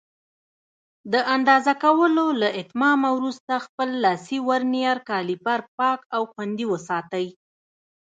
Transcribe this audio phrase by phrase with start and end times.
[1.13, 7.27] د اندازه کولو له اتمامه وروسته خپل لاسي ورنیر کالیپر پاک او خوندي وساتئ.